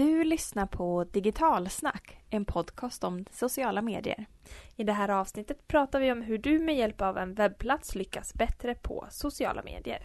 Du 0.00 0.24
lyssnar 0.24 0.66
på 0.66 1.04
Digitalsnack, 1.04 2.18
en 2.30 2.44
podcast 2.44 3.04
om 3.04 3.24
sociala 3.30 3.82
medier. 3.82 4.26
I 4.76 4.84
det 4.84 4.92
här 4.92 5.08
avsnittet 5.08 5.68
pratar 5.68 6.00
vi 6.00 6.12
om 6.12 6.22
hur 6.22 6.38
du 6.38 6.58
med 6.58 6.76
hjälp 6.76 7.00
av 7.00 7.18
en 7.18 7.34
webbplats 7.34 7.94
lyckas 7.94 8.34
bättre 8.34 8.74
på 8.74 9.06
sociala 9.10 9.62
medier. 9.62 10.02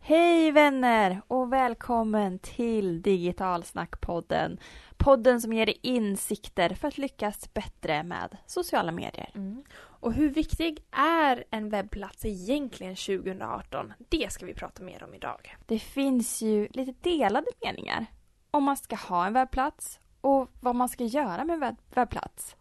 Hej 0.00 0.52
vänner 0.52 1.20
och 1.28 1.52
välkommen 1.52 2.38
till 2.38 3.02
Digitalsnackpodden. 3.02 4.58
Podden 4.96 5.40
som 5.40 5.52
ger 5.52 5.66
dig 5.66 5.78
insikter 5.82 6.74
för 6.74 6.88
att 6.88 6.98
lyckas 6.98 7.54
bättre 7.54 8.02
med 8.02 8.36
sociala 8.46 8.92
medier. 8.92 9.30
Mm. 9.34 9.64
Och 10.00 10.12
hur 10.12 10.30
viktig 10.30 10.84
är 10.90 11.44
en 11.50 11.68
webbplats 11.68 12.24
egentligen 12.24 12.96
2018? 12.96 13.92
Det 14.08 14.32
ska 14.32 14.46
vi 14.46 14.54
prata 14.54 14.82
mer 14.82 15.02
om 15.02 15.14
idag. 15.14 15.56
Det 15.66 15.78
finns 15.78 16.42
ju 16.42 16.68
lite 16.70 16.94
delade 17.10 17.46
meningar 17.64 18.06
om 18.50 18.64
man 18.64 18.76
ska 18.76 18.96
ha 18.96 19.26
en 19.26 19.32
webbplats 19.32 20.00
och 20.20 20.48
vad 20.60 20.74
man 20.74 20.88
ska 20.88 21.04
göra 21.04 21.44
med 21.44 21.62
en 21.62 21.76
webbplats. 21.94 22.56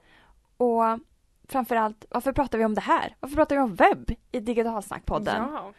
Och 0.57 0.83
framförallt, 1.47 2.05
varför 2.09 2.31
pratar 2.31 2.57
vi 2.57 2.65
om 2.65 2.75
det 2.75 2.81
här? 2.81 3.15
Varför 3.19 3.35
pratar 3.35 3.55
vi 3.55 3.61
om 3.61 3.75
webb 3.75 4.11
i 4.31 4.39
Digitalsnackpodden? 4.39 5.43
Ja. 5.53 5.73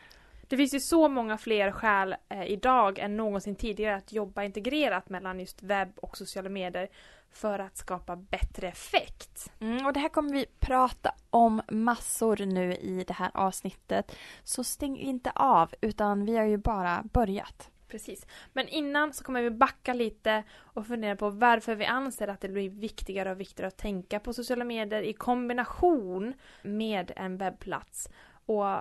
Det 0.48 0.56
finns 0.56 0.74
ju 0.74 0.80
så 0.80 1.08
många 1.08 1.38
fler 1.38 1.72
skäl 1.72 2.14
eh, 2.28 2.44
idag 2.44 2.98
än 2.98 3.16
någonsin 3.16 3.56
tidigare 3.56 3.96
att 3.96 4.12
jobba 4.12 4.44
integrerat 4.44 5.08
mellan 5.08 5.40
just 5.40 5.62
webb 5.62 5.98
och 5.98 6.16
sociala 6.16 6.48
medier 6.48 6.88
för 7.30 7.58
att 7.58 7.76
skapa 7.76 8.16
bättre 8.16 8.68
effekt. 8.68 9.52
Mm, 9.60 9.86
och 9.86 9.92
det 9.92 10.00
här 10.00 10.08
kommer 10.08 10.32
vi 10.32 10.46
prata 10.60 11.14
om 11.30 11.62
massor 11.70 12.36
nu 12.36 12.74
i 12.74 13.04
det 13.06 13.14
här 13.14 13.30
avsnittet. 13.34 14.16
Så 14.44 14.64
stäng 14.64 14.98
inte 14.98 15.30
av 15.30 15.74
utan 15.80 16.24
vi 16.24 16.36
har 16.36 16.44
ju 16.44 16.56
bara 16.56 17.04
börjat. 17.12 17.70
Precis. 17.88 18.26
Men 18.52 18.68
innan 18.68 19.12
så 19.12 19.24
kommer 19.24 19.42
vi 19.42 19.50
backa 19.50 19.94
lite 19.94 20.42
och 20.54 20.86
fundera 20.86 21.16
på 21.16 21.30
varför 21.30 21.74
vi 21.74 21.84
anser 21.84 22.28
att 22.28 22.40
det 22.40 22.48
blir 22.48 22.70
viktigare 22.70 23.30
och 23.30 23.40
viktigare 23.40 23.68
att 23.68 23.76
tänka 23.76 24.20
på 24.20 24.32
sociala 24.32 24.64
medier 24.64 25.02
i 25.02 25.12
kombination 25.12 26.34
med 26.62 27.12
en 27.16 27.36
webbplats. 27.36 28.08
Och 28.46 28.76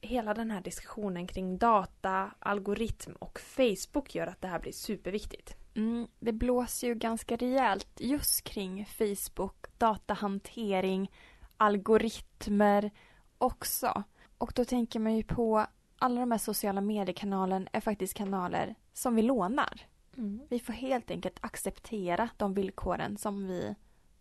hela 0.00 0.34
den 0.34 0.50
här 0.50 0.60
diskussionen 0.60 1.26
kring 1.26 1.58
data, 1.58 2.30
algoritm 2.38 3.12
och 3.12 3.40
Facebook 3.40 4.14
gör 4.14 4.26
att 4.26 4.40
det 4.40 4.48
här 4.48 4.58
blir 4.58 4.72
superviktigt. 4.72 5.56
Mm, 5.74 6.08
det 6.18 6.32
blåser 6.32 6.86
ju 6.88 6.94
ganska 6.94 7.36
rejält 7.36 7.88
just 7.96 8.44
kring 8.44 8.86
Facebook, 8.86 9.66
datahantering, 9.78 11.10
algoritmer 11.56 12.90
också. 13.38 14.02
Och 14.38 14.52
då 14.54 14.64
tänker 14.64 15.00
man 15.00 15.16
ju 15.16 15.22
på 15.22 15.66
alla 15.98 16.20
de 16.20 16.30
här 16.30 16.38
sociala 16.38 16.80
mediekanalerna 16.80 17.68
är 17.72 17.80
faktiskt 17.80 18.14
kanaler 18.14 18.74
som 18.92 19.14
vi 19.14 19.22
lånar. 19.22 19.86
Mm. 20.16 20.40
Vi 20.50 20.58
får 20.58 20.72
helt 20.72 21.10
enkelt 21.10 21.38
acceptera 21.40 22.28
de 22.36 22.54
villkoren 22.54 23.16
som 23.16 23.46
vi, 23.46 23.74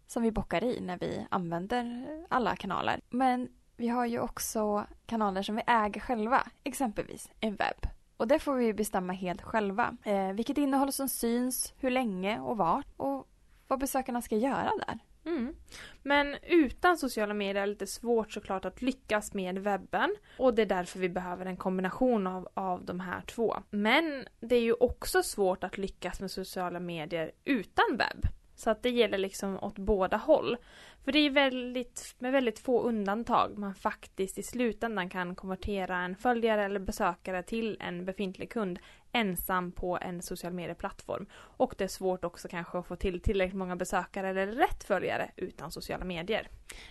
som 0.07 0.23
vi 0.23 0.31
bockar 0.31 0.63
i 0.63 0.81
när 0.81 0.97
vi 0.97 1.25
använder 1.29 2.05
alla 2.29 2.55
kanaler. 2.55 3.01
Men 3.09 3.49
vi 3.77 3.87
har 3.87 4.05
ju 4.05 4.19
också 4.19 4.85
kanaler 5.05 5.41
som 5.41 5.55
vi 5.55 5.61
äger 5.67 6.01
själva, 6.01 6.47
exempelvis 6.63 7.29
en 7.39 7.55
webb. 7.55 7.98
Och 8.19 8.27
det 8.27 8.39
får 8.39 8.55
vi 8.55 8.73
bestämma 8.73 9.13
helt 9.13 9.41
själva. 9.41 9.97
Eh, 10.03 10.33
vilket 10.33 10.57
innehåll 10.57 10.91
som 10.91 11.09
syns, 11.09 11.73
hur 11.77 11.91
länge 11.91 12.39
och 12.39 12.57
vart 12.57 12.87
och 12.97 13.27
vad 13.67 13.79
besökarna 13.79 14.21
ska 14.21 14.35
göra 14.35 14.71
där. 14.87 14.99
Mm. 15.25 15.55
Men 16.03 16.35
utan 16.43 16.97
sociala 16.97 17.33
medier 17.33 17.61
är 17.63 17.67
det 17.67 17.71
lite 17.71 17.87
svårt 17.87 18.31
såklart 18.31 18.65
att 18.65 18.81
lyckas 18.81 19.33
med 19.33 19.59
webben 19.59 20.15
och 20.37 20.53
det 20.53 20.61
är 20.61 20.65
därför 20.65 20.99
vi 20.99 21.09
behöver 21.09 21.45
en 21.45 21.57
kombination 21.57 22.27
av, 22.27 22.49
av 22.53 22.85
de 22.85 22.99
här 22.99 23.21
två. 23.21 23.57
Men 23.69 24.25
det 24.39 24.55
är 24.55 24.61
ju 24.61 24.73
också 24.73 25.23
svårt 25.23 25.63
att 25.63 25.77
lyckas 25.77 26.19
med 26.19 26.31
sociala 26.31 26.79
medier 26.79 27.31
utan 27.45 27.97
webb. 27.97 28.38
Så 28.59 28.69
att 28.69 28.83
det 28.83 28.89
gäller 28.89 29.17
liksom 29.17 29.63
åt 29.63 29.77
båda 29.77 30.17
håll. 30.17 30.57
För 31.03 31.11
det 31.11 31.19
är 31.19 31.29
väldigt, 31.29 32.15
med 32.19 32.31
väldigt 32.31 32.59
få 32.59 32.81
undantag 32.81 33.57
man 33.57 33.75
faktiskt 33.75 34.37
i 34.37 34.43
slutändan 34.43 35.09
kan 35.09 35.35
konvertera 35.35 35.97
en 35.97 36.15
följare 36.15 36.65
eller 36.65 36.79
besökare 36.79 37.43
till 37.43 37.77
en 37.79 38.05
befintlig 38.05 38.51
kund 38.51 38.79
ensam 39.11 39.71
på 39.71 39.97
en 40.01 40.21
social 40.21 40.53
medieplattform. 40.53 41.25
Och 41.33 41.75
det 41.77 41.83
är 41.83 41.87
svårt 41.87 42.25
också 42.25 42.47
kanske 42.47 42.77
att 42.77 42.87
få 42.87 42.95
till 42.95 43.21
tillräckligt 43.21 43.57
många 43.57 43.75
besökare 43.75 44.29
eller 44.29 44.47
rätt 44.47 44.83
följare 44.83 45.31
utan 45.35 45.71
sociala 45.71 46.05
medier. 46.05 46.47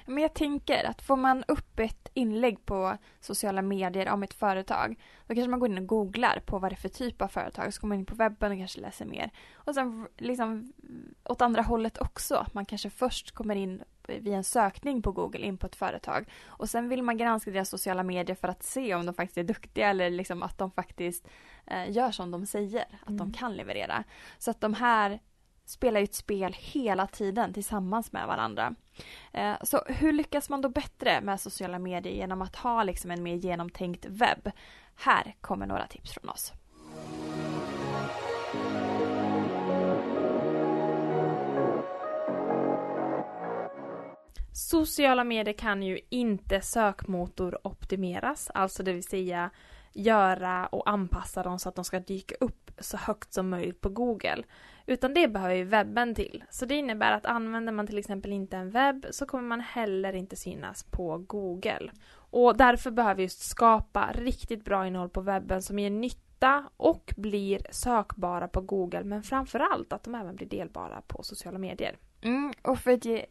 Men 0.06 0.23
jag 0.23 0.35
tänker 0.35 0.85
att 0.85 1.03
får 1.03 1.17
man 1.17 1.45
upp 1.49 1.79
ett 1.79 2.07
inlägg 2.19 2.67
på 2.67 2.97
sociala 3.21 3.62
medier 3.62 4.09
om 4.09 4.23
ett 4.23 4.34
företag 4.34 4.97
då 5.27 5.34
kanske 5.34 5.51
man 5.51 5.61
går 5.61 5.69
in 5.69 5.79
och 5.79 5.87
googlar 5.87 6.43
på 6.47 6.59
vad 6.59 6.71
det 6.71 6.75
är 6.75 6.77
för 6.77 6.89
typ 6.89 7.23
av 7.23 7.29
företag 7.29 7.75
så 7.75 7.81
går 7.81 7.89
man 7.89 7.99
in 7.99 8.06
på 8.06 8.15
webben 8.15 8.53
och 8.53 8.59
kanske 8.59 8.81
läser 8.81 9.05
mer. 9.05 9.31
Och 9.55 9.75
sen 9.75 10.09
liksom 10.17 10.73
åt 11.25 11.43
andra 11.43 11.62
hållet 11.62 11.99
också. 11.99 12.47
Man 12.53 12.65
kanske 12.65 12.91
först 12.91 13.31
kommer 13.31 13.56
in 13.56 13.83
via 14.06 14.37
en 14.37 14.45
sökning 14.45 15.03
på 15.03 15.12
Google 15.12 15.47
in 15.47 15.59
på 15.59 15.67
ett 15.67 15.77
företag. 15.77 16.29
Och 16.47 16.71
sen 16.71 16.89
vill 16.89 17.03
man 17.03 17.17
granska 17.17 17.51
deras 17.51 17.69
sociala 17.69 18.03
medier 18.03 18.37
för 18.37 18.49
att 18.49 18.62
se 18.62 18.95
om 18.95 19.06
de 19.06 19.15
faktiskt 19.15 19.39
är 19.39 19.45
duktiga 19.45 19.89
eller 19.89 20.11
liksom 20.11 20.43
att 20.43 20.59
de 20.59 20.71
faktiskt 20.71 21.29
eh, 21.67 21.91
gör 21.91 22.11
som 22.11 22.31
de 22.31 22.47
säger 22.47 22.85
att 23.03 23.09
mm. 23.09 23.19
de 23.19 23.33
kan 23.33 23.56
leverera. 23.56 24.05
Så 24.39 24.50
att 24.50 24.61
de 24.61 24.75
här 24.75 25.21
spelar 25.65 26.00
ju 26.00 26.05
ett 26.05 26.15
spel 26.15 26.56
hela 26.59 27.06
tiden 27.06 27.53
tillsammans 27.53 28.12
med 28.12 28.27
varandra. 28.27 28.75
Eh, 29.32 29.54
så 29.62 29.82
hur 29.86 30.12
lyckas 30.12 30.48
man 30.48 30.60
då 30.60 30.69
bättre 30.69 31.20
med 31.20 31.41
sociala 31.41 31.78
medier 31.78 32.12
genom 32.12 32.42
att 32.42 32.56
ha 32.56 32.82
liksom 32.82 33.10
en 33.10 33.22
mer 33.22 33.34
genomtänkt 33.34 34.06
webb? 34.09 34.50
Här 34.97 35.36
kommer 35.41 35.66
några 35.66 35.86
tips 35.86 36.12
från 36.12 36.28
oss. 36.28 36.53
Sociala 44.53 45.25
medier 45.25 45.54
kan 45.54 45.82
ju 45.82 46.00
inte 46.08 46.60
sökmotoroptimeras, 46.60 48.50
alltså 48.54 48.82
det 48.82 48.92
vill 48.92 49.04
säga 49.04 49.50
göra 49.92 50.66
och 50.66 50.91
anpassa 50.91 51.42
dem 51.42 51.58
så 51.58 51.69
att 51.69 51.75
de 51.75 51.84
ska 51.84 52.00
dyka 52.00 52.34
upp 52.41 52.70
så 52.78 52.97
högt 52.97 53.32
som 53.32 53.48
möjligt 53.48 53.81
på 53.81 53.88
Google. 53.88 54.42
Utan 54.88 55.15
det 55.15 55.28
behöver 55.28 55.54
ju 55.54 55.65
webben 55.65 56.15
till. 56.15 56.44
Så 56.50 56.66
det 56.66 56.75
innebär 56.75 57.12
att 57.12 57.26
använder 57.26 57.72
man 57.72 57.87
till 57.87 57.99
exempel 57.99 58.32
inte 58.32 58.56
en 58.56 58.71
webb 58.71 59.06
så 59.10 59.26
kommer 59.26 59.49
man 59.49 59.60
heller 59.60 60.12
inte 60.12 60.37
synas 60.37 60.84
på 60.84 61.19
Google. 61.19 61.91
Och 62.12 62.56
därför 62.56 62.91
behöver 62.91 63.15
vi 63.15 63.22
just 63.22 63.41
skapa 63.41 64.12
riktigt 64.15 64.65
bra 64.65 64.87
innehåll 64.87 65.09
på 65.09 65.21
webben 65.21 65.62
som 65.62 65.78
ger 65.78 65.91
nytta 65.91 66.65
och 66.76 67.15
blir 67.16 67.60
sökbara 67.71 68.49
på 68.49 68.60
Google 68.60 69.04
men 69.04 69.22
framförallt 69.22 69.93
att 69.93 70.03
de 70.03 70.15
även 70.15 70.37
blir 70.37 70.49
delbara 70.49 71.03
på 71.06 71.22
sociala 71.22 71.59
medier. 71.59 71.97
Mm, 72.22 72.53
och 72.62 72.78
för 72.78 72.91
att 72.91 73.05
ge 73.05 73.26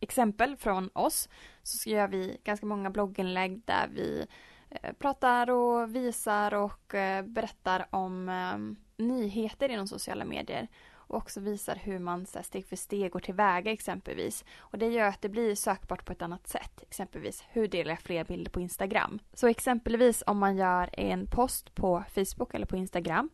exempel 0.00 0.56
från 0.56 0.90
oss 0.92 1.28
så 1.62 1.90
gör 1.90 2.08
vi 2.08 2.40
ganska 2.44 2.66
många 2.66 2.90
blogginlägg 2.90 3.62
där 3.64 3.88
vi 3.94 4.26
eh, 4.70 4.92
pratar 4.92 5.50
och 5.50 5.94
visar 5.94 6.54
och 6.54 6.94
eh, 6.94 7.24
berättar 7.24 7.86
om 7.90 8.28
eh, 8.28 9.04
nyheter 9.04 9.68
inom 9.68 9.88
sociala 9.88 10.24
medier 10.24 10.68
och 11.12 11.18
också 11.18 11.40
visar 11.40 11.76
hur 11.76 11.98
man 11.98 12.26
så 12.26 12.42
steg 12.42 12.66
för 12.66 12.76
steg 12.76 13.12
går 13.12 13.20
tillväga 13.20 13.72
exempelvis. 13.72 14.44
Och 14.58 14.78
det 14.78 14.86
gör 14.86 15.08
att 15.08 15.22
det 15.22 15.28
blir 15.28 15.54
sökbart 15.54 16.04
på 16.04 16.12
ett 16.12 16.22
annat 16.22 16.46
sätt. 16.46 16.82
Exempelvis, 16.82 17.44
hur 17.48 17.68
delar 17.68 17.90
jag 17.90 18.00
fler 18.00 18.24
bilder 18.24 18.50
på 18.50 18.60
Instagram? 18.60 19.18
Så 19.34 19.46
exempelvis 19.46 20.22
om 20.26 20.38
man 20.38 20.56
gör 20.56 20.90
en 20.92 21.26
post 21.26 21.74
på 21.74 22.04
Facebook 22.14 22.54
eller 22.54 22.66
på 22.66 22.76
Instagram 22.76 23.30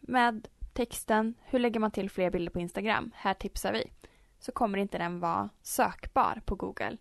med 0.00 0.48
texten 0.72 1.34
Hur 1.44 1.58
lägger 1.58 1.80
man 1.80 1.90
till 1.90 2.10
fler 2.10 2.30
bilder 2.30 2.52
på 2.52 2.60
Instagram? 2.60 3.10
Här 3.14 3.34
tipsar 3.34 3.72
vi 3.72 3.90
så 4.38 4.52
kommer 4.52 4.78
inte 4.78 4.98
den 4.98 5.20
vara 5.20 5.48
sökbar 5.62 6.42
på 6.44 6.54
Google. 6.54 6.96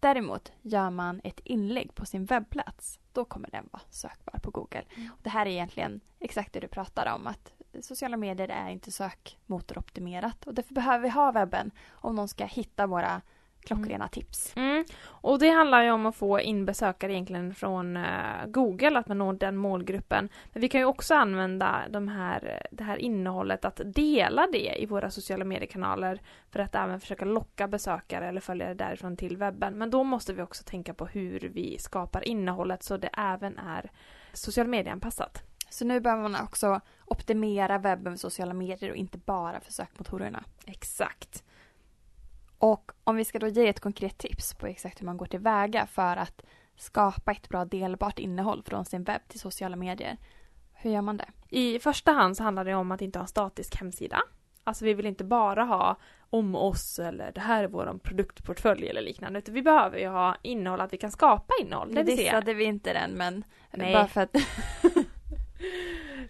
Däremot 0.00 0.52
gör 0.62 0.90
man 0.90 1.20
ett 1.24 1.40
inlägg 1.44 1.94
på 1.94 2.06
sin 2.06 2.24
webbplats, 2.24 2.98
då 3.12 3.24
kommer 3.24 3.50
den 3.50 3.68
vara 3.72 3.82
sökbar 3.90 4.38
på 4.38 4.50
Google. 4.50 4.84
Mm. 4.96 5.10
Och 5.12 5.18
det 5.22 5.30
här 5.30 5.46
är 5.46 5.50
egentligen 5.50 6.00
exakt 6.18 6.52
det 6.52 6.60
du 6.60 6.68
pratar 6.68 7.14
om, 7.14 7.26
att 7.26 7.52
sociala 7.82 8.16
medier 8.16 8.48
är 8.48 8.70
inte 8.70 8.90
sökmotoroptimerat 8.90 10.46
och 10.46 10.54
därför 10.54 10.74
behöver 10.74 11.02
vi 11.02 11.08
ha 11.08 11.32
webben 11.32 11.70
om 11.90 12.14
någon 12.14 12.28
ska 12.28 12.44
hitta 12.44 12.86
våra 12.86 13.20
klockrena 13.68 14.04
mm. 14.04 14.08
tips. 14.08 14.56
Mm. 14.56 14.84
Och 15.04 15.38
det 15.38 15.48
handlar 15.48 15.82
ju 15.82 15.90
om 15.90 16.06
att 16.06 16.16
få 16.16 16.40
in 16.40 16.64
besökare 16.64 17.12
egentligen 17.12 17.54
från 17.54 17.96
uh, 17.96 18.46
Google, 18.46 18.98
att 18.98 19.08
man 19.08 19.18
når 19.18 19.32
den 19.32 19.56
målgruppen. 19.56 20.28
Men 20.52 20.60
vi 20.60 20.68
kan 20.68 20.80
ju 20.80 20.84
också 20.84 21.14
använda 21.14 21.82
de 21.90 22.08
här, 22.08 22.66
det 22.70 22.84
här 22.84 22.96
innehållet 22.96 23.64
att 23.64 23.80
dela 23.84 24.46
det 24.52 24.82
i 24.82 24.86
våra 24.86 25.10
sociala 25.10 25.44
mediekanaler 25.44 26.20
för 26.50 26.60
att 26.60 26.74
även 26.74 27.00
försöka 27.00 27.24
locka 27.24 27.68
besökare 27.68 28.28
eller 28.28 28.40
följare 28.40 28.74
därifrån 28.74 29.16
till 29.16 29.36
webben. 29.36 29.78
Men 29.78 29.90
då 29.90 30.04
måste 30.04 30.32
vi 30.32 30.42
också 30.42 30.64
tänka 30.64 30.94
på 30.94 31.06
hur 31.06 31.40
vi 31.40 31.78
skapar 31.78 32.28
innehållet 32.28 32.82
så 32.82 32.96
det 32.96 33.10
även 33.12 33.58
är 33.58 33.90
social 34.32 34.66
medieanpassat. 34.66 35.47
Så 35.70 35.84
nu 35.84 36.00
behöver 36.00 36.22
man 36.22 36.42
också 36.42 36.80
optimera 37.04 37.78
webben 37.78 38.12
för 38.12 38.18
sociala 38.18 38.54
medier 38.54 38.90
och 38.90 38.96
inte 38.96 39.18
bara 39.18 39.60
för 39.60 39.72
sökmotorerna. 39.72 40.44
Exakt. 40.66 41.44
Och 42.58 42.92
om 43.04 43.16
vi 43.16 43.24
ska 43.24 43.38
då 43.38 43.48
ge 43.48 43.68
ett 43.68 43.80
konkret 43.80 44.18
tips 44.18 44.54
på 44.54 44.66
exakt 44.66 45.00
hur 45.00 45.06
man 45.06 45.16
går 45.16 45.26
tillväga 45.26 45.86
för 45.86 46.16
att 46.16 46.42
skapa 46.76 47.32
ett 47.32 47.48
bra 47.48 47.64
delbart 47.64 48.18
innehåll 48.18 48.62
från 48.66 48.84
sin 48.84 49.04
webb 49.04 49.28
till 49.28 49.40
sociala 49.40 49.76
medier. 49.76 50.16
Hur 50.72 50.90
gör 50.90 51.02
man 51.02 51.16
det? 51.16 51.28
I 51.48 51.78
första 51.78 52.12
hand 52.12 52.36
så 52.36 52.42
handlar 52.42 52.64
det 52.64 52.74
om 52.74 52.92
att 52.92 53.02
inte 53.02 53.18
ha 53.18 53.22
en 53.24 53.28
statisk 53.28 53.76
hemsida. 53.76 54.22
Alltså 54.64 54.84
vi 54.84 54.94
vill 54.94 55.06
inte 55.06 55.24
bara 55.24 55.64
ha 55.64 55.96
om 56.30 56.54
oss 56.54 56.98
eller 56.98 57.32
det 57.32 57.40
här 57.40 57.64
är 57.64 57.68
vår 57.68 57.98
produktportfölj 58.02 58.88
eller 58.88 59.02
liknande. 59.02 59.38
Utan 59.38 59.54
vi 59.54 59.62
behöver 59.62 59.98
ju 59.98 60.08
ha 60.08 60.36
innehåll, 60.42 60.80
att 60.80 60.92
vi 60.92 60.96
kan 60.96 61.10
skapa 61.10 61.54
innehåll. 61.60 61.94
Det 61.94 62.02
dissade 62.02 62.54
vi 62.54 62.64
inte 62.64 62.92
den 62.92 63.10
men 63.10 63.44
Nej. 63.70 63.92
bara 63.92 64.08
för 64.08 64.20
att 64.20 64.30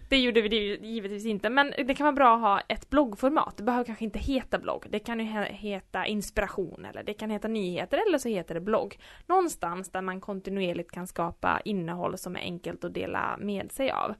Det 0.09 0.17
gjorde 0.17 0.41
vi 0.41 0.49
det 0.49 0.57
givetvis 0.57 1.25
inte, 1.25 1.49
men 1.49 1.73
det 1.87 1.95
kan 1.95 2.05
vara 2.05 2.15
bra 2.15 2.35
att 2.35 2.41
ha 2.41 2.59
ett 2.59 2.89
bloggformat. 2.89 3.57
Det 3.57 3.63
behöver 3.63 3.85
kanske 3.85 4.05
inte 4.05 4.19
heta 4.19 4.59
blogg. 4.59 4.85
Det 4.89 4.99
kan 4.99 5.19
ju 5.19 5.25
heta 5.43 6.05
inspiration 6.05 6.85
eller 6.85 7.03
det 7.03 7.13
kan 7.13 7.29
heta 7.29 7.47
nyheter 7.47 8.01
eller 8.07 8.17
så 8.17 8.29
heter 8.29 8.53
det 8.53 8.61
blogg. 8.61 8.97
Någonstans 9.27 9.91
där 9.91 10.01
man 10.01 10.21
kontinuerligt 10.21 10.91
kan 10.91 11.07
skapa 11.07 11.61
innehåll 11.65 12.17
som 12.17 12.35
är 12.35 12.39
enkelt 12.39 12.83
att 12.83 12.93
dela 12.93 13.37
med 13.37 13.71
sig 13.71 13.91
av. 13.91 14.15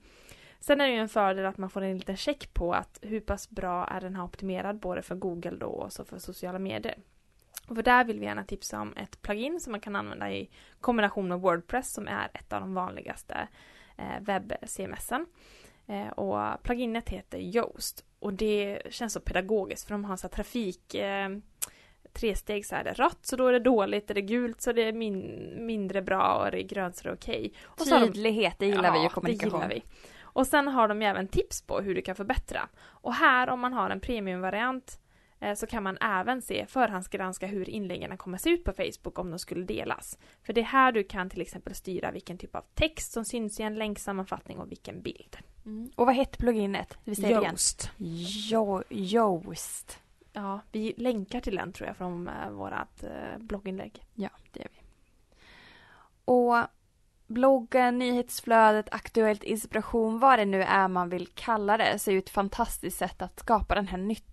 Sen 0.59 0.81
är 0.81 0.87
det 0.87 0.93
ju 0.93 0.99
en 0.99 1.09
fördel 1.09 1.45
att 1.45 1.57
man 1.57 1.69
får 1.69 1.81
en 1.81 1.97
liten 1.97 2.17
check 2.17 2.53
på 2.53 2.73
att 2.73 2.99
hur 3.01 3.19
pass 3.19 3.49
bra 3.49 3.85
är 3.85 4.01
den 4.01 4.15
här 4.15 4.23
optimerad 4.23 4.79
både 4.79 5.01
för 5.01 5.15
Google 5.15 5.57
då 5.59 5.67
och 5.67 5.93
så 5.93 6.05
för 6.05 6.17
sociala 6.17 6.59
medier. 6.59 6.97
Och 7.67 7.75
för 7.75 7.83
där 7.83 8.03
vill 8.03 8.19
vi 8.19 8.25
gärna 8.25 8.43
tipsa 8.43 8.81
om 8.81 8.93
ett 8.93 9.21
plugin 9.21 9.59
som 9.59 9.71
man 9.71 9.81
kan 9.81 9.95
använda 9.95 10.31
i 10.31 10.49
kombination 10.79 11.27
med 11.27 11.39
Wordpress 11.39 11.93
som 11.93 12.07
är 12.07 12.29
ett 12.33 12.53
av 12.53 12.61
de 12.61 12.73
vanligaste 12.73 13.33
eh, 13.33 13.47
webb-CMSen. 14.19 15.25
Eh, 15.87 16.07
och 16.07 16.63
pluginet 16.63 17.09
heter 17.09 17.37
Yoast. 17.37 18.05
Och 18.19 18.33
det 18.33 18.81
känns 18.89 19.13
så 19.13 19.19
pedagogiskt 19.19 19.87
för 19.87 19.93
de 19.93 20.05
har 20.05 20.17
så 20.17 20.27
här 20.27 20.33
trafik 20.33 20.95
eh, 20.95 21.29
tre 22.13 22.35
steg 22.35 22.65
så 22.65 22.75
är 22.75 22.83
det 22.83 22.93
rött 22.93 23.19
så 23.21 23.35
då 23.35 23.47
är 23.47 23.53
det 23.53 23.59
dåligt, 23.59 24.09
är 24.09 24.13
det 24.13 24.21
gult 24.21 24.61
så 24.61 24.69
är 24.69 24.73
det 24.73 24.93
min, 24.93 25.53
mindre 25.65 26.01
bra 26.01 26.35
och 26.35 26.47
är 26.47 26.51
det 26.51 26.63
grönt 26.63 26.95
så 26.95 27.01
är 27.01 27.11
det 27.11 27.13
okej. 27.13 27.53
Okay. 27.77 27.99
Tydlighet, 27.99 28.55
det 28.59 28.65
gillar 28.65 28.83
ja, 28.83 28.93
vi 28.93 29.03
ju 29.03 29.09
kommunikation. 29.09 29.59
Det 29.59 29.65
gillar 29.65 29.75
vi. 29.75 29.83
Och 30.21 30.47
sen 30.47 30.67
har 30.67 30.87
de 30.87 31.01
ju 31.01 31.07
även 31.07 31.27
tips 31.27 31.61
på 31.61 31.79
hur 31.79 31.95
du 31.95 32.01
kan 32.01 32.15
förbättra. 32.15 32.69
Och 32.81 33.13
här 33.13 33.49
om 33.49 33.59
man 33.59 33.73
har 33.73 33.89
en 33.89 33.99
premiumvariant 33.99 34.99
eh, 34.99 35.08
så 35.55 35.67
kan 35.67 35.83
man 35.83 35.97
även 35.97 36.41
se 36.41 36.65
förhandsgranska 36.65 37.47
hur 37.47 37.69
inläggen 37.69 38.17
kommer 38.17 38.37
se 38.37 38.49
ut 38.49 38.63
på 38.63 38.73
Facebook 38.73 39.19
om 39.19 39.29
de 39.29 39.39
skulle 39.39 39.65
delas. 39.65 40.17
För 40.43 40.53
det 40.53 40.61
är 40.61 40.65
här 40.65 40.91
du 40.91 41.03
kan 41.03 41.29
till 41.29 41.41
exempel 41.41 41.75
styra 41.75 42.11
vilken 42.11 42.37
typ 42.37 42.55
av 42.55 42.65
text 42.73 43.11
som 43.11 43.25
syns 43.25 43.59
i 43.59 43.63
en 43.63 43.75
länksammanfattning 43.75 44.59
och 44.59 44.71
vilken 44.71 45.01
bild. 45.01 45.37
Mm. 45.65 45.91
Och 45.95 46.05
vad 46.05 46.15
hette 46.15 46.37
pluginet? 46.37 46.97
Vi 47.03 47.15
säger 47.15 47.43
Yoast. 47.43 47.91
Jo, 47.97 48.83
Yoast. 48.89 49.99
Ja, 50.33 50.59
vi 50.71 50.93
länkar 50.97 51.39
till 51.39 51.55
den 51.55 51.73
tror 51.73 51.87
jag 51.87 51.97
från 51.97 52.27
äh, 52.27 52.49
vårat 52.49 53.03
äh, 53.03 53.39
blogginlägg. 53.39 54.05
Ja, 54.13 54.29
det 54.51 54.59
gör 54.59 54.69
vi. 54.71 54.81
Och 56.25 56.55
bloggen, 57.27 57.99
nyhetsflödet, 57.99 58.87
aktuellt 58.91 59.43
inspiration, 59.43 60.19
vad 60.19 60.39
det 60.39 60.45
nu 60.45 60.63
är 60.63 60.87
man 60.87 61.09
vill 61.09 61.27
kalla 61.27 61.77
det, 61.77 61.99
så 61.99 62.11
är 62.11 62.13
ju 62.13 62.19
ett 62.19 62.29
fantastiskt 62.29 62.97
sätt 62.97 63.21
att 63.21 63.39
skapa 63.39 63.75
den 63.75 63.87
här 63.87 63.97
nyttan 63.97 64.29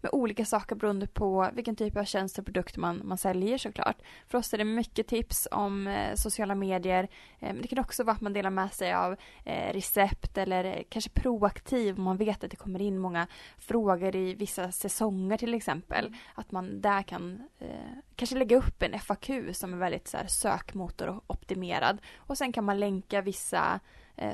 med 0.00 0.10
olika 0.12 0.44
saker 0.44 0.76
beroende 0.76 1.06
på 1.06 1.50
vilken 1.52 1.76
typ 1.76 1.96
av 1.96 2.04
tjänst 2.04 2.38
och 2.38 2.44
produkt 2.44 2.76
man, 2.76 3.00
man 3.04 3.18
säljer 3.18 3.58
såklart. 3.58 3.96
För 4.26 4.38
oss 4.38 4.54
är 4.54 4.58
det 4.58 4.64
mycket 4.64 5.06
tips 5.06 5.48
om 5.50 5.86
eh, 5.86 6.14
sociala 6.14 6.54
medier, 6.54 7.08
eh, 7.38 7.52
men 7.52 7.62
det 7.62 7.68
kan 7.68 7.78
också 7.78 8.04
vara 8.04 8.16
att 8.16 8.20
man 8.20 8.32
delar 8.32 8.50
med 8.50 8.72
sig 8.72 8.94
av 8.94 9.16
eh, 9.44 9.72
recept 9.72 10.38
eller 10.38 10.64
eh, 10.64 10.82
kanske 10.88 11.10
proaktiv 11.10 11.96
om 11.98 12.04
man 12.04 12.16
vet 12.16 12.44
att 12.44 12.50
det 12.50 12.56
kommer 12.56 12.82
in 12.82 12.98
många 12.98 13.26
frågor 13.58 14.16
i 14.16 14.34
vissa 14.34 14.72
säsonger 14.72 15.36
till 15.36 15.54
exempel. 15.54 16.16
Att 16.34 16.52
man 16.52 16.80
där 16.80 17.02
kan 17.02 17.48
eh, 17.58 17.68
kanske 18.16 18.36
lägga 18.36 18.56
upp 18.56 18.82
en 18.82 19.00
FAQ 19.00 19.30
som 19.52 19.72
är 19.72 19.76
väldigt 19.76 20.08
så 20.08 20.16
här, 20.16 20.26
sökmotoroptimerad 20.26 21.98
och 22.16 22.38
sen 22.38 22.52
kan 22.52 22.64
man 22.64 22.80
länka 22.80 23.20
vissa 23.20 23.80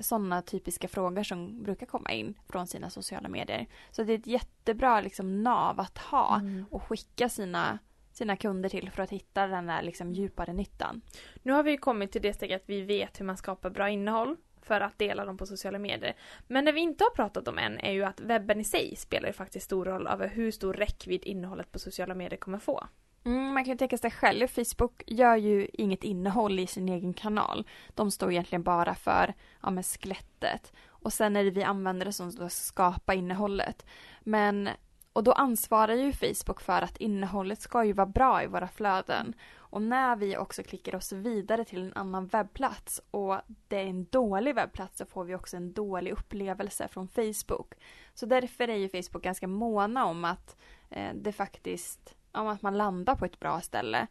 sådana 0.00 0.42
typiska 0.42 0.88
frågor 0.88 1.22
som 1.22 1.62
brukar 1.62 1.86
komma 1.86 2.10
in 2.12 2.34
från 2.48 2.66
sina 2.66 2.90
sociala 2.90 3.28
medier. 3.28 3.66
Så 3.90 4.02
det 4.02 4.12
är 4.12 4.18
ett 4.18 4.26
jättebra 4.26 5.00
liksom, 5.00 5.42
nav 5.42 5.80
att 5.80 5.98
ha 5.98 6.36
mm. 6.36 6.64
och 6.70 6.82
skicka 6.82 7.28
sina 7.28 7.78
sina 8.12 8.36
kunder 8.36 8.68
till 8.68 8.90
för 8.90 9.02
att 9.02 9.10
hitta 9.10 9.46
den 9.46 9.66
där 9.66 9.82
liksom 9.82 10.12
djupare 10.12 10.52
nyttan. 10.52 11.00
Nu 11.42 11.52
har 11.52 11.62
vi 11.62 11.76
kommit 11.76 12.12
till 12.12 12.22
det 12.22 12.32
steget 12.32 12.62
att 12.62 12.68
vi 12.68 12.80
vet 12.80 13.20
hur 13.20 13.24
man 13.24 13.36
skapar 13.36 13.70
bra 13.70 13.90
innehåll 13.90 14.36
för 14.62 14.80
att 14.80 14.98
dela 14.98 15.24
dem 15.24 15.36
på 15.36 15.46
sociala 15.46 15.78
medier. 15.78 16.16
Men 16.46 16.64
det 16.64 16.72
vi 16.72 16.80
inte 16.80 17.04
har 17.04 17.10
pratat 17.10 17.48
om 17.48 17.58
än 17.58 17.78
är 17.78 17.92
ju 17.92 18.04
att 18.04 18.20
webben 18.20 18.60
i 18.60 18.64
sig 18.64 18.96
spelar 18.96 19.28
ju 19.28 19.32
faktiskt 19.32 19.66
stor 19.66 19.84
roll 19.84 20.06
över 20.06 20.28
hur 20.28 20.50
stor 20.50 20.74
räckvidd 20.74 21.24
innehållet 21.24 21.72
på 21.72 21.78
sociala 21.78 22.14
medier 22.14 22.38
kommer 22.38 22.58
få. 22.58 22.86
Mm, 23.26 23.54
man 23.54 23.64
kan 23.64 23.78
tänka 23.78 23.98
sig 23.98 24.10
själv, 24.10 24.46
Facebook 24.46 25.02
gör 25.06 25.36
ju 25.36 25.68
inget 25.72 26.04
innehåll 26.04 26.58
i 26.58 26.66
sin 26.66 26.88
egen 26.88 27.14
kanal. 27.14 27.68
De 27.94 28.10
står 28.10 28.32
egentligen 28.32 28.62
bara 28.62 28.94
för 28.94 29.34
ja, 29.62 29.70
med 29.70 29.86
skelettet. 29.86 30.72
Och 30.86 31.12
sen 31.12 31.36
är 31.36 31.44
det 31.44 31.50
vi 31.50 31.62
användare 31.62 32.12
som 32.12 32.32
ska 32.32 32.48
skapa 32.48 33.14
innehållet. 33.14 33.86
Men, 34.20 34.68
och 35.12 35.24
då 35.24 35.32
ansvarar 35.32 35.94
ju 35.94 36.12
Facebook 36.12 36.60
för 36.60 36.82
att 36.82 36.96
innehållet 36.96 37.60
ska 37.60 37.84
ju 37.84 37.92
vara 37.92 38.06
bra 38.06 38.42
i 38.42 38.46
våra 38.46 38.68
flöden. 38.68 39.34
Och 39.56 39.82
när 39.82 40.16
vi 40.16 40.36
också 40.36 40.62
klickar 40.62 40.94
oss 40.94 41.12
vidare 41.12 41.64
till 41.64 41.82
en 41.82 41.92
annan 41.94 42.26
webbplats 42.26 43.00
och 43.10 43.40
det 43.68 43.76
är 43.76 43.86
en 43.86 44.04
dålig 44.04 44.54
webbplats 44.54 44.98
så 44.98 45.06
får 45.06 45.24
vi 45.24 45.34
också 45.34 45.56
en 45.56 45.72
dålig 45.72 46.12
upplevelse 46.12 46.88
från 46.88 47.08
Facebook. 47.08 47.74
Så 48.14 48.26
därför 48.26 48.68
är 48.68 48.76
ju 48.76 48.88
Facebook 48.88 49.22
ganska 49.22 49.46
måna 49.46 50.04
om 50.04 50.24
att 50.24 50.56
eh, 50.90 51.14
det 51.14 51.32
faktiskt 51.32 52.16
om 52.34 52.48
att 52.48 52.62
man 52.62 52.78
landar 52.78 53.14
på 53.14 53.24
ett 53.24 53.40
bra 53.40 53.60
ställe. 53.60 54.06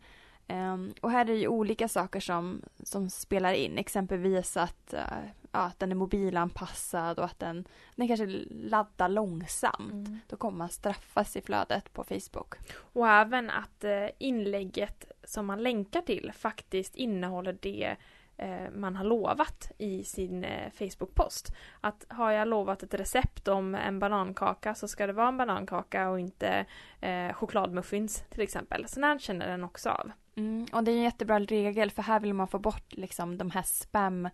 Um, 0.48 0.94
och 1.02 1.12
här 1.12 1.22
är 1.22 1.26
det 1.26 1.36
ju 1.36 1.48
olika 1.48 1.88
saker 1.88 2.20
som, 2.20 2.62
som 2.84 3.10
spelar 3.10 3.54
in, 3.54 3.78
exempelvis 3.78 4.58
att, 4.58 4.94
uh, 4.94 5.30
att 5.52 5.80
den 5.80 5.92
är 5.92 5.96
mobilanpassad 5.96 7.20
och 7.20 7.26
att 7.26 7.40
den, 7.40 7.68
den 7.96 8.08
kanske 8.08 8.26
laddar 8.50 9.10
långsamt. 9.10 9.92
Mm. 9.92 10.20
Då 10.28 10.36
kommer 10.36 10.58
man 10.58 10.70
straffas 10.70 11.36
i 11.36 11.42
flödet 11.42 11.94
på 11.94 12.04
Facebook. 12.04 12.56
Och 12.76 13.08
även 13.08 13.50
att 13.50 13.84
uh, 13.84 14.10
inlägget 14.18 15.12
som 15.24 15.46
man 15.46 15.64
länkar 15.64 16.02
till 16.02 16.32
faktiskt 16.36 16.96
innehåller 16.96 17.58
det 17.62 17.96
Eh, 18.38 18.72
man 18.72 18.96
har 18.96 19.04
lovat 19.04 19.72
i 19.78 20.04
sin 20.04 20.44
eh, 20.44 20.72
Facebook-post. 20.72 21.56
Att 21.82 22.06
har 22.10 22.32
jag 22.32 22.48
lovat 22.48 22.84
ett 22.84 22.94
recept 22.94 23.48
om 23.48 23.76
en 23.76 24.00
banankaka 24.00 24.76
så 24.76 24.88
ska 24.88 25.08
det 25.08 25.14
vara 25.14 25.28
en 25.28 25.38
banankaka 25.38 26.10
och 26.10 26.20
inte 26.20 26.66
eh, 27.02 27.34
chokladmuffins 27.34 28.24
till 28.30 28.42
exempel. 28.42 28.88
Så 28.88 29.02
här 29.02 29.20
känner 29.20 29.48
den 29.48 29.64
också 29.64 29.90
av. 29.90 30.12
Mm, 30.36 30.66
och 30.74 30.84
det 30.84 30.92
är 30.92 30.96
en 30.96 31.02
jättebra 31.02 31.40
regel 31.40 31.92
för 31.92 32.02
här 32.02 32.20
vill 32.20 32.34
man 32.34 32.48
få 32.48 32.60
bort 32.60 32.94
liksom 32.94 33.38
de 33.38 33.52
här 33.52 33.64
spam 33.64 34.30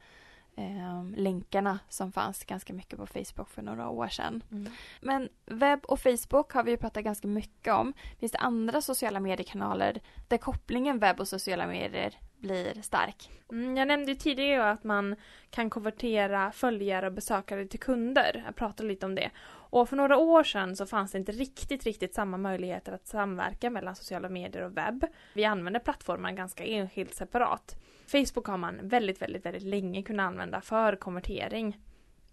eh, 0.60 1.20
länkarna 1.20 1.80
som 1.90 2.12
fanns 2.12 2.44
ganska 2.44 2.74
mycket 2.74 3.00
på 3.00 3.06
Facebook 3.06 3.50
för 3.50 3.62
några 3.62 3.90
år 3.90 4.08
sedan. 4.08 4.44
Mm. 4.52 4.72
Men 5.02 5.30
webb 5.46 5.86
och 5.86 6.00
Facebook 6.00 6.52
har 6.54 6.64
vi 6.64 6.72
ju 6.72 6.78
pratat 6.78 7.04
ganska 7.04 7.28
mycket 7.28 7.74
om. 7.74 7.94
Finns 8.20 8.32
det 8.32 8.38
andra 8.38 8.82
sociala 8.82 9.20
mediekanaler 9.20 10.02
där 10.28 10.38
kopplingen 10.38 11.00
webb 11.00 11.20
och 11.20 11.28
sociala 11.28 11.68
medier 11.68 12.18
blir 12.38 12.82
stark? 12.82 13.30
Mm, 13.52 13.78
jag 13.78 13.88
nämnde 13.88 14.16
tidigare 14.16 14.72
att 14.72 14.84
man 14.84 15.16
kan 15.50 15.70
konvertera 15.70 16.52
följare 16.52 17.08
och 17.08 17.14
besökare 17.14 17.66
till 17.66 17.80
kunder. 17.80 18.44
Jag 18.46 18.56
pratade 18.56 18.90
lite 18.90 19.06
om 19.06 19.16
det. 19.16 19.32
Och 19.72 19.90
för 19.90 19.96
några 19.96 20.18
år 20.18 20.44
sedan 20.44 20.76
så 20.76 20.86
fanns 20.86 21.12
det 21.12 21.18
inte 21.18 21.32
riktigt, 21.32 21.84
riktigt 21.84 22.14
samma 22.14 22.38
möjligheter 22.38 22.92
att 22.92 23.08
samverka 23.08 23.70
mellan 23.70 23.96
sociala 23.96 24.30
medier 24.30 24.64
och 24.64 24.78
webb. 24.78 25.06
Vi 25.34 25.46
använder 25.46 25.80
plattformen 25.80 26.36
ganska 26.36 26.64
enskilt 26.64 27.16
separat. 27.16 27.76
Facebook 28.12 28.48
har 28.48 28.58
man 28.58 28.80
väldigt, 28.84 29.22
väldigt, 29.22 29.46
väldigt 29.46 29.64
länge 29.64 30.04
kunnat 30.04 30.28
använda 30.28 30.62
för 30.62 30.96
konvertering. 30.96 31.78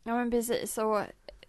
Ja 0.02 0.14
men 0.14 0.30
precis 0.30 0.78
och 0.78 1.02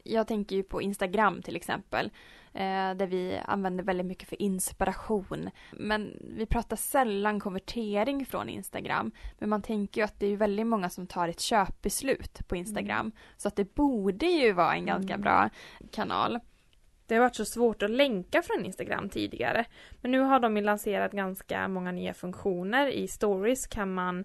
jag 0.04 0.28
tänker 0.28 0.56
ju 0.56 0.64
på 0.64 0.82
Instagram 0.82 1.42
till 1.42 1.56
exempel. 1.56 2.12
Eh, 2.54 2.94
där 2.96 3.08
vi 3.08 3.40
använder 3.46 3.84
väldigt 3.84 4.06
mycket 4.06 4.30
för 4.30 4.42
inspiration. 4.42 5.50
Men 5.72 6.18
vi 6.38 6.46
pratar 6.46 6.76
sällan 6.76 7.40
konvertering 7.40 8.26
från 8.26 8.50
Instagram. 8.50 9.12
Men 9.40 9.50
man 9.50 9.62
tänker 9.62 10.02
ju 10.02 10.06
att 10.06 10.20
det 10.20 10.28
är 10.28 10.38
väldigt 10.38 10.68
många 10.68 10.90
som 10.90 11.08
tar 11.08 11.28
ett 11.28 11.40
köpbeslut 11.40 12.48
på 12.48 12.56
Instagram. 12.56 13.00
Mm. 13.00 13.12
Så 13.38 13.48
att 13.48 13.56
det 13.56 13.76
borde 13.76 14.26
ju 14.26 14.52
vara 14.52 14.76
en 14.76 14.86
ganska 14.86 15.14
mm. 15.14 15.22
bra 15.22 15.50
kanal. 15.92 16.40
Det 17.08 17.16
har 17.16 17.22
varit 17.22 17.36
så 17.36 17.46
svårt 17.46 17.84
att 17.84 17.92
länka 17.92 18.42
från 18.42 18.66
Instagram 18.66 19.10
tidigare. 19.10 19.66
Men 20.02 20.12
nu 20.12 20.20
har 20.20 20.40
de 20.40 20.58
lanserat 20.58 21.12
ganska 21.12 21.68
många 21.68 21.92
nya 21.92 22.14
funktioner. 22.14 22.88
I 22.88 23.08
stories 23.08 23.68
kan 23.68 23.94
man 23.94 24.24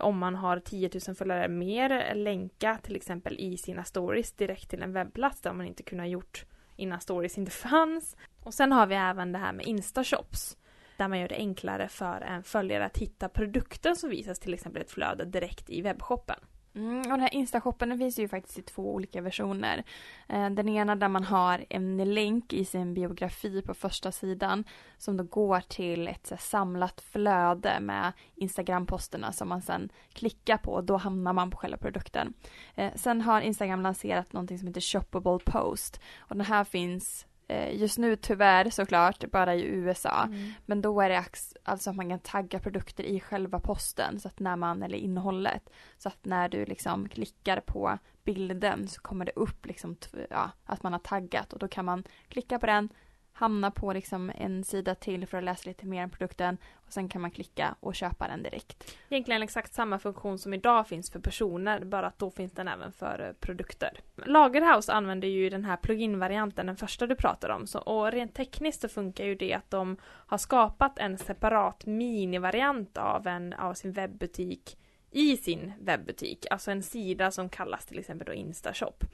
om 0.00 0.18
man 0.18 0.34
har 0.34 0.58
10 0.58 0.90
000 1.08 1.16
följare 1.16 1.48
mer 1.48 2.14
länka 2.14 2.78
till 2.82 2.96
exempel 2.96 3.36
i 3.38 3.56
sina 3.56 3.84
stories 3.84 4.32
direkt 4.32 4.70
till 4.70 4.82
en 4.82 4.92
webbplats 4.92 5.40
där 5.40 5.52
man 5.52 5.66
inte 5.66 5.82
kunnat 5.82 6.08
gjort 6.08 6.44
innan 6.76 7.00
stories 7.00 7.38
inte 7.38 7.50
fanns. 7.68 8.16
Och 8.42 8.54
sen 8.54 8.72
har 8.72 8.86
vi 8.86 8.94
även 8.94 9.32
det 9.32 9.38
här 9.38 9.52
med 9.52 9.66
instashops 9.66 10.56
där 10.96 11.08
man 11.08 11.20
gör 11.20 11.28
det 11.28 11.34
enklare 11.34 11.88
för 11.88 12.20
en 12.20 12.42
följare 12.42 12.84
att 12.84 12.98
hitta 12.98 13.28
produkten 13.28 13.96
som 13.96 14.10
visas 14.10 14.38
till 14.38 14.54
exempel 14.54 14.82
ett 14.82 14.90
flöde 14.90 15.24
direkt 15.24 15.70
i 15.70 15.80
webbshoppen. 15.80 16.38
Mm, 16.74 16.98
och 16.98 17.08
den 17.08 17.20
här 17.20 17.34
Instashoppen 17.34 17.88
den 17.88 17.98
finns 17.98 18.18
ju 18.18 18.28
faktiskt 18.28 18.58
i 18.58 18.62
två 18.62 18.94
olika 18.94 19.20
versioner. 19.20 19.84
Eh, 20.28 20.50
den 20.50 20.68
ena 20.68 20.96
där 20.96 21.08
man 21.08 21.24
har 21.24 21.64
en 21.70 22.14
länk 22.14 22.52
i 22.52 22.64
sin 22.64 22.94
biografi 22.94 23.62
på 23.62 23.74
första 23.74 24.12
sidan 24.12 24.64
som 24.98 25.16
då 25.16 25.24
går 25.24 25.60
till 25.60 26.08
ett 26.08 26.26
så 26.26 26.36
samlat 26.36 27.00
flöde 27.00 27.80
med 27.80 28.12
Instagram-posterna 28.34 29.32
som 29.32 29.48
man 29.48 29.62
sen 29.62 29.88
klickar 30.12 30.56
på 30.56 30.72
och 30.72 30.84
då 30.84 30.96
hamnar 30.96 31.32
man 31.32 31.50
på 31.50 31.56
själva 31.56 31.78
produkten. 31.78 32.34
Eh, 32.74 32.92
sen 32.94 33.20
har 33.20 33.40
Instagram 33.40 33.82
lanserat 33.82 34.32
någonting 34.32 34.58
som 34.58 34.68
heter 34.68 34.80
Shoppable 34.80 35.38
Post 35.44 36.00
och 36.18 36.36
den 36.36 36.46
här 36.46 36.64
finns 36.64 37.26
just 37.72 37.98
nu 37.98 38.16
tyvärr 38.16 38.70
såklart 38.70 39.30
bara 39.30 39.54
i 39.54 39.64
USA. 39.64 40.24
Mm. 40.24 40.52
Men 40.66 40.82
då 40.82 41.00
är 41.00 41.08
det 41.08 41.24
alltså 41.62 41.90
att 41.90 41.96
man 41.96 42.08
kan 42.08 42.18
tagga 42.18 42.58
produkter 42.58 43.04
i 43.04 43.20
själva 43.20 43.60
posten 43.60 44.20
så 44.20 44.28
att 44.28 44.40
när 44.40 44.56
man, 44.56 44.82
eller 44.82 44.98
innehållet. 44.98 45.70
Så 45.98 46.08
att 46.08 46.24
när 46.24 46.48
du 46.48 46.64
liksom 46.64 47.08
klickar 47.08 47.60
på 47.60 47.98
bilden 48.24 48.88
så 48.88 49.00
kommer 49.00 49.24
det 49.24 49.32
upp 49.36 49.66
liksom 49.66 49.96
ja, 50.30 50.50
att 50.64 50.82
man 50.82 50.92
har 50.92 51.00
taggat 51.00 51.52
och 51.52 51.58
då 51.58 51.68
kan 51.68 51.84
man 51.84 52.04
klicka 52.28 52.58
på 52.58 52.66
den 52.66 52.88
hamna 53.36 53.70
på 53.70 53.92
liksom 53.92 54.32
en 54.34 54.64
sida 54.64 54.94
till 54.94 55.26
för 55.26 55.38
att 55.38 55.44
läsa 55.44 55.68
lite 55.68 55.86
mer 55.86 56.04
om 56.04 56.10
produkten 56.10 56.58
och 56.86 56.92
sen 56.92 57.08
kan 57.08 57.20
man 57.20 57.30
klicka 57.30 57.74
och 57.80 57.94
köpa 57.94 58.28
den 58.28 58.42
direkt. 58.42 58.96
Egentligen 59.08 59.42
exakt 59.42 59.74
samma 59.74 59.98
funktion 59.98 60.38
som 60.38 60.54
idag 60.54 60.88
finns 60.88 61.10
för 61.10 61.20
personer, 61.20 61.84
bara 61.84 62.06
att 62.06 62.18
då 62.18 62.30
finns 62.30 62.52
den 62.52 62.68
även 62.68 62.92
för 62.92 63.26
eh, 63.28 63.32
produkter. 63.46 64.00
Lagerhouse 64.26 64.92
använder 64.92 65.28
ju 65.28 65.50
den 65.50 65.64
här 65.64 65.76
plugin-varianten, 65.76 66.66
den 66.66 66.76
första 66.76 67.06
du 67.06 67.16
pratar 67.16 67.48
om, 67.48 67.66
så, 67.66 67.78
och 67.78 68.12
rent 68.12 68.34
tekniskt 68.34 68.80
så 68.80 68.88
funkar 68.88 69.24
ju 69.24 69.34
det 69.34 69.54
att 69.54 69.70
de 69.70 69.96
har 70.02 70.38
skapat 70.38 70.98
en 70.98 71.18
separat 71.18 71.86
minivariant 71.86 72.98
av, 72.98 73.26
en, 73.26 73.52
av 73.52 73.74
sin 73.74 73.92
webbutik 73.92 74.76
i 75.14 75.36
sin 75.36 75.72
webbutik, 75.80 76.46
alltså 76.50 76.70
en 76.70 76.82
sida 76.82 77.30
som 77.30 77.48
kallas 77.48 77.86
till 77.86 77.98
exempel 77.98 78.26
då 78.26 78.32
Instashop. 78.32 79.04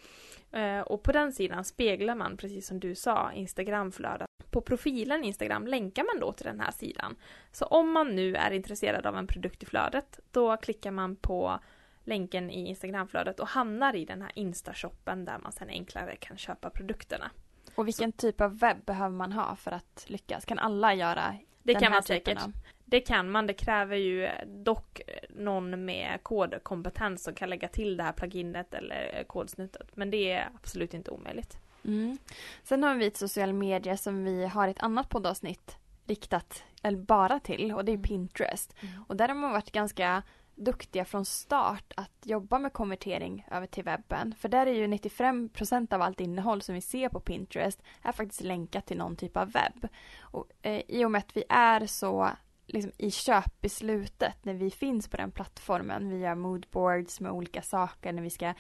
Eh, 0.53 0.81
och 0.81 1.03
på 1.03 1.13
den 1.13 1.33
sidan 1.33 1.65
speglar 1.65 2.15
man, 2.15 2.37
precis 2.37 2.67
som 2.67 2.81
du 2.81 2.95
sa, 2.95 3.33
Instagramflödet. 3.33 4.27
På 4.51 4.61
profilen 4.61 5.25
Instagram 5.25 5.67
länkar 5.67 6.05
man 6.05 6.21
då 6.21 6.33
till 6.33 6.47
den 6.47 6.61
här 6.61 6.71
sidan. 6.71 7.17
Så 7.53 7.65
om 7.65 7.93
man 7.93 8.17
nu 8.17 8.35
är 8.35 8.51
intresserad 8.51 9.07
av 9.07 9.17
en 9.17 9.27
produkt 9.27 9.63
i 9.63 9.67
flödet, 9.67 10.21
då 10.31 10.57
klickar 10.57 10.91
man 10.91 11.17
på 11.17 11.61
länken 12.05 12.51
i 12.51 12.69
Instagramflödet 12.69 13.41
och 13.41 13.49
hamnar 13.49 13.97
i 13.97 14.05
den 14.05 14.23
här 14.23 14.33
Instashoppen 14.35 15.25
där 15.25 15.39
man 15.39 15.53
sen 15.53 15.69
enklare 15.69 16.17
kan 16.17 16.39
köpa 16.39 16.71
produkterna. 16.71 17.31
Och 17.75 17.87
vilken 17.87 18.13
typ 18.13 18.41
av 18.41 18.59
webb 18.59 18.85
behöver 18.85 19.17
man 19.17 19.33
ha 19.33 19.57
för 19.57 19.71
att 19.71 20.05
lyckas? 20.07 20.45
Kan 20.45 20.59
alla 20.59 20.95
göra 20.95 21.37
det 21.63 21.75
kan 21.75 21.93
man 21.93 22.03
säkert. 22.03 22.43
Av? 22.43 22.53
Det 22.91 23.01
kan 23.01 23.31
man, 23.31 23.47
det 23.47 23.55
kräver 23.55 23.97
ju 23.97 24.29
dock 24.47 25.01
någon 25.29 25.85
med 25.85 26.19
kodkompetens 26.23 27.23
som 27.23 27.35
kan 27.35 27.51
lägga 27.51 27.69
till 27.69 27.97
det 27.97 28.03
här 28.03 28.13
pluginet 28.13 28.75
eller 28.75 29.25
kodsnittet. 29.27 29.97
Men 29.97 30.11
det 30.11 30.33
är 30.33 30.49
absolut 30.55 30.95
inte 30.95 31.11
omöjligt. 31.11 31.59
Mm. 31.85 32.19
Sen 32.63 32.83
har 32.83 32.95
vi 32.95 33.07
ett 33.07 33.17
social 33.17 33.53
media 33.53 33.97
som 33.97 34.25
vi 34.25 34.47
har 34.47 34.69
ett 34.69 34.83
annat 34.83 35.09
poddavsnitt 35.09 35.77
riktat 36.07 36.65
eller 36.83 36.99
bara 36.99 37.41
till 37.41 37.73
och 37.73 37.85
det 37.85 37.93
är 37.93 37.95
mm. 37.95 38.09
Pinterest. 38.09 38.75
Mm. 38.81 39.05
Och 39.09 39.17
där 39.17 39.29
har 39.29 39.35
man 39.35 39.53
varit 39.53 39.73
ganska 39.73 40.23
duktiga 40.55 41.05
från 41.05 41.25
start 41.25 41.93
att 41.97 42.13
jobba 42.23 42.59
med 42.59 42.73
konvertering 42.73 43.47
över 43.51 43.67
till 43.67 43.85
webben. 43.85 44.35
För 44.39 44.49
där 44.49 44.67
är 44.67 44.75
ju 44.75 44.87
95% 44.87 45.95
av 45.95 46.03
allt 46.03 46.21
innehåll 46.21 46.63
som 46.63 46.75
vi 46.75 46.81
ser 46.81 47.09
på 47.09 47.21
Pinterest 47.21 47.83
är 48.03 48.13
faktiskt 48.13 48.41
länkat 48.41 48.87
till 48.87 48.99
någon 48.99 49.17
typ 49.17 49.37
av 49.37 49.53
webb. 49.53 49.89
Och, 50.21 50.47
eh, 50.63 50.83
I 50.89 51.05
och 51.05 51.11
med 51.11 51.19
att 51.19 51.37
vi 51.37 51.45
är 51.49 51.87
så 51.87 52.31
liksom, 52.73 52.93
i 52.99 53.11
köpbeslutet 53.11 54.45
när 54.45 54.55
vi 54.55 54.71
finns 54.71 55.09
på 55.09 55.17
den 55.17 55.31
plattformen. 55.31 56.11
Vi 56.11 56.19
gör 56.19 56.35
moodboards 56.35 57.21
med 57.21 57.33
olika 57.33 57.63
saker 57.63 58.13
när 58.13 58.23
vi 58.23 58.31
ska 58.31 58.55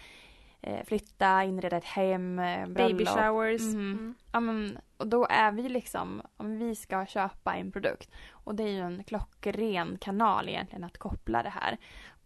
eh, 0.60 0.84
flytta, 0.84 1.44
inreda 1.44 1.76
ett 1.76 1.84
hem, 1.84 2.38
eh, 2.38 2.66
Baby 2.66 3.06
showers. 3.06 3.60
Mm. 3.60 3.80
Mm. 3.80 4.14
Ja, 4.32 4.40
men, 4.40 4.78
och 4.96 5.06
då 5.06 5.26
är 5.30 5.52
vi 5.52 5.68
liksom, 5.68 6.22
om 6.36 6.58
vi 6.58 6.74
ska 6.74 7.06
köpa 7.06 7.54
en 7.54 7.72
produkt. 7.72 8.10
Och 8.30 8.54
det 8.54 8.62
är 8.62 8.68
ju 8.68 8.80
en 8.80 9.04
klockren 9.04 9.98
kanal 10.00 10.48
egentligen 10.48 10.84
att 10.84 10.98
koppla 10.98 11.42
det 11.42 11.50
här. 11.50 11.76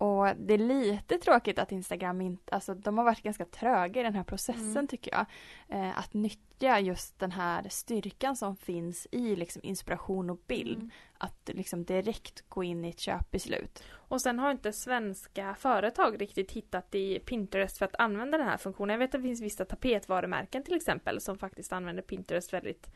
Och 0.04 0.37
det 0.37 0.54
är 0.54 0.58
lite 0.58 1.18
tråkigt 1.18 1.58
att 1.58 1.73
Instagram 1.73 2.20
inte, 2.20 2.54
alltså 2.54 2.75
de 2.75 2.99
har 2.99 3.04
varit 3.04 3.23
ganska 3.23 3.44
tröga 3.44 4.00
i 4.00 4.04
den 4.04 4.14
här 4.14 4.25
processen 4.25 4.70
mm. 4.70 4.87
tycker 4.87 5.12
jag. 5.12 5.26
Eh, 5.68 5.99
att 5.99 6.14
nyttja 6.14 6.80
just 6.80 7.18
den 7.18 7.30
här 7.30 7.68
styrkan 7.68 8.37
som 8.37 8.56
finns 8.56 9.06
i 9.11 9.37
liksom 9.37 9.62
inspiration 9.64 10.30
och 10.30 10.40
bild. 10.46 10.78
Mm. 10.78 10.90
Att 11.18 11.50
liksom 11.54 11.84
direkt 11.84 12.49
gå 12.49 12.64
in 12.64 12.84
i 12.84 12.88
ett 12.88 13.00
köpbeslut. 13.00 13.82
Och 13.92 14.20
sen 14.20 14.38
har 14.38 14.50
inte 14.50 14.73
svenska 14.73 15.54
företag 15.58 16.20
riktigt 16.20 16.52
hittat 16.52 16.94
i 16.94 17.18
Pinterest 17.18 17.78
för 17.78 17.84
att 17.84 17.96
använda 17.99 18.38
den 18.38 18.46
här 18.46 18.56
funktionen. 18.56 18.92
Jag 18.92 18.99
vet 18.99 19.14
att 19.14 19.23
det 19.23 19.28
finns 19.28 19.40
vissa 19.40 19.64
tapetvarumärken 19.64 20.62
till 20.62 20.76
exempel 20.76 21.20
som 21.20 21.38
faktiskt 21.38 21.73
använder 21.73 22.02
Pinterest 22.02 22.52
väldigt 22.52 22.90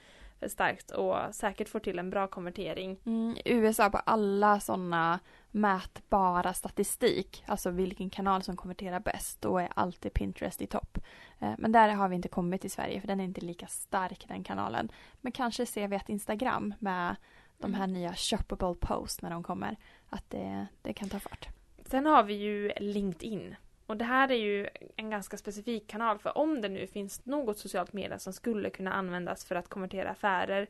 starkt 0.47 0.91
och 0.91 1.17
säkert 1.33 1.69
får 1.69 1.81
till 1.81 1.99
en 1.99 2.11
bra 2.11 2.27
konvertering. 2.27 2.99
Mm, 3.07 3.37
USA 3.45 3.91
på 3.91 3.99
alla 3.99 4.61
sådana 4.61 5.21
mätbara 5.51 6.55
statistik, 6.55 7.45
alltså 7.47 7.71
vilken 7.71 8.11
kanal 8.11 8.43
som 8.43 8.57
konverterar 8.57 9.01
bäst, 9.01 9.41
då 9.41 9.59
är 9.59 9.69
alltid 9.75 10.13
Pinterest 10.13 10.63
i 10.63 10.67
topp. 10.67 10.99
Eh, 11.39 11.53
men 11.59 11.73
där 11.73 11.89
har 11.89 12.09
vi 12.09 12.17
inte 12.17 12.29
kommit 12.29 12.65
i 12.65 12.69
Sverige 12.69 13.01
för 13.01 13.09
den 13.09 13.21
är 13.21 13.25
inte 13.25 13.41
lika 13.41 13.67
stark 13.67 14.25
den 14.29 14.45
kanalen. 14.45 14.89
Men 15.21 15.33
kanske 15.33 15.67
ser 15.67 15.89
vi 15.89 15.97
att 15.97 16.09
Instagram 16.09 16.75
med 16.79 17.17
de 17.59 17.75
här 17.75 17.87
nya 17.87 18.15
shoppable 18.15 18.75
posts 18.81 19.23
när 19.23 19.31
de 19.31 19.43
kommer, 19.43 19.77
att 20.09 20.31
det, 20.31 20.67
det 20.83 20.93
kan 20.93 21.09
ta 21.09 21.19
fart. 21.19 21.49
Sen 21.85 22.07
har 22.07 22.23
vi 22.23 22.35
ju 22.35 22.73
LinkedIn. 22.81 23.55
Och 23.89 23.97
det 23.97 24.05
här 24.05 24.31
är 24.31 24.37
ju 24.37 24.69
en 24.97 25.11
ganska 25.11 25.37
specifik 25.37 25.87
kanal 25.87 26.19
för 26.19 26.39
om 26.39 26.61
det 26.61 26.69
nu 26.69 26.87
finns 26.87 27.27
något 27.27 27.59
socialt 27.59 27.93
media 27.93 28.19
som 28.19 28.33
skulle 28.33 28.71
kunna 28.71 28.93
användas 28.93 29.45
för 29.45 29.55
att 29.55 29.69
konvertera 29.69 30.11
affärer 30.11 30.69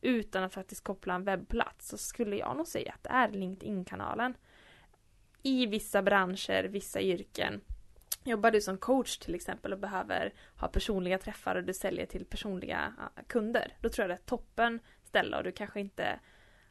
utan 0.00 0.44
att 0.44 0.54
faktiskt 0.54 0.84
koppla 0.84 1.14
en 1.14 1.24
webbplats 1.24 1.88
så 1.88 1.98
skulle 1.98 2.36
jag 2.36 2.56
nog 2.56 2.66
säga 2.66 2.92
att 2.92 3.02
det 3.02 3.10
är 3.10 3.28
LinkedIn-kanalen. 3.28 4.34
I 5.42 5.66
vissa 5.66 6.02
branscher, 6.02 6.64
vissa 6.64 7.00
yrken. 7.00 7.60
Jobbar 8.24 8.50
du 8.50 8.60
som 8.60 8.78
coach 8.78 9.18
till 9.18 9.34
exempel 9.34 9.72
och 9.72 9.78
behöver 9.78 10.32
ha 10.56 10.68
personliga 10.68 11.18
träffar 11.18 11.56
och 11.56 11.64
du 11.64 11.74
säljer 11.74 12.06
till 12.06 12.24
personliga 12.24 12.94
kunder. 13.26 13.72
Då 13.80 13.88
tror 13.88 14.02
jag 14.02 14.10
det 14.10 14.22
är 14.22 14.26
toppen 14.26 14.80
ställe 15.04 15.36
och 15.36 15.44
du 15.44 15.52
kanske 15.52 15.80
inte 15.80 16.20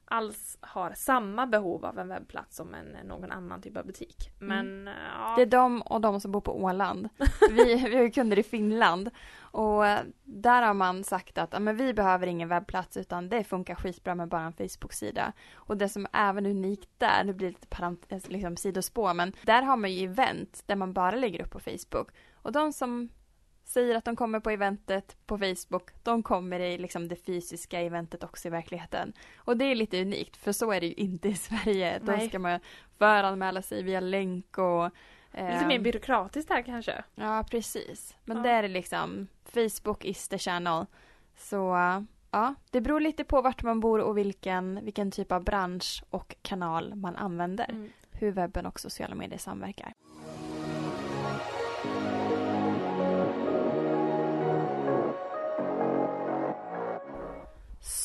alls 0.05 0.57
har 0.61 0.93
samma 0.95 1.47
behov 1.47 1.85
av 1.85 1.99
en 1.99 2.07
webbplats 2.07 2.55
som 2.55 2.73
en, 2.73 3.07
någon 3.07 3.31
annan 3.31 3.61
typ 3.61 3.77
av 3.77 3.85
butik. 3.85 4.31
Mm. 4.41 4.47
Men 4.47 4.87
mm. 4.87 5.03
ja. 5.19 5.33
Det 5.35 5.41
är 5.41 5.45
de 5.45 5.81
och 5.81 6.01
de 6.01 6.21
som 6.21 6.31
bor 6.31 6.41
på 6.41 6.63
Åland. 6.63 7.09
Vi, 7.51 7.75
vi 7.89 7.95
har 7.95 8.03
ju 8.03 8.11
kunder 8.11 8.39
i 8.39 8.43
Finland 8.43 9.09
och 9.37 9.83
där 10.23 10.61
har 10.61 10.73
man 10.73 11.03
sagt 11.03 11.37
att 11.37 11.61
men 11.61 11.77
vi 11.77 11.93
behöver 11.93 12.27
ingen 12.27 12.49
webbplats 12.49 12.97
utan 12.97 13.29
det 13.29 13.43
funkar 13.43 13.75
skitbra 13.75 14.15
med 14.15 14.27
bara 14.27 14.41
en 14.41 14.53
Facebook-sida. 14.53 15.33
Och 15.53 15.77
det 15.77 15.89
som 15.89 16.07
är 16.11 16.29
även 16.29 16.45
unikt 16.45 16.89
där, 16.97 17.23
nu 17.23 17.33
blir 17.33 17.47
det 17.47 17.53
lite 17.53 17.67
parent, 17.67 18.05
eh, 18.09 18.19
liksom 18.27 18.57
sidospår, 18.57 19.13
men 19.13 19.33
där 19.43 19.61
har 19.61 19.77
man 19.77 19.91
ju 19.93 20.05
event 20.05 20.63
där 20.65 20.75
man 20.75 20.93
bara 20.93 21.15
lägger 21.15 21.41
upp 21.41 21.51
på 21.51 21.59
Facebook. 21.59 22.09
Och 22.33 22.51
de 22.51 22.73
som 22.73 23.09
säger 23.65 23.95
att 23.95 24.05
de 24.05 24.15
kommer 24.15 24.39
på 24.39 24.49
eventet 24.49 25.17
på 25.25 25.37
Facebook, 25.37 25.89
de 26.03 26.23
kommer 26.23 26.59
i 26.59 26.77
liksom 26.77 27.07
det 27.07 27.15
fysiska 27.15 27.81
eventet 27.81 28.23
också 28.23 28.47
i 28.47 28.51
verkligheten. 28.51 29.13
Och 29.37 29.57
det 29.57 29.65
är 29.65 29.75
lite 29.75 30.01
unikt 30.01 30.37
för 30.37 30.51
så 30.51 30.71
är 30.71 30.81
det 30.81 30.87
ju 30.87 30.93
inte 30.93 31.29
i 31.29 31.33
Sverige. 31.33 32.01
Nej. 32.03 32.19
Då 32.19 32.27
ska 32.27 32.39
man 32.39 32.59
föranmäla 32.97 33.61
sig 33.61 33.83
via 33.83 33.99
länk 33.99 34.57
och 34.57 34.85
eh, 35.31 35.53
Lite 35.53 35.67
mer 35.67 35.79
byråkratiskt 35.79 36.49
här 36.49 36.61
kanske? 36.61 37.03
Ja 37.15 37.45
precis. 37.51 38.15
Men 38.25 38.37
ja. 38.37 38.43
det 38.43 38.49
är 38.49 38.67
liksom 38.67 39.27
Facebook 39.45 40.05
is 40.05 40.27
the 40.27 40.37
channel. 40.37 40.85
Så 41.37 41.57
ja, 42.31 42.55
det 42.71 42.81
beror 42.81 42.99
lite 42.99 43.23
på 43.23 43.41
vart 43.41 43.63
man 43.63 43.79
bor 43.79 43.99
och 43.99 44.17
vilken, 44.17 44.85
vilken 44.85 45.11
typ 45.11 45.31
av 45.31 45.43
bransch 45.43 46.03
och 46.09 46.35
kanal 46.41 46.95
man 46.95 47.15
använder. 47.15 47.69
Mm. 47.69 47.89
Hur 48.11 48.31
webben 48.31 48.65
och 48.65 48.79
sociala 48.79 49.15
medier 49.15 49.39
samverkar. 49.39 49.93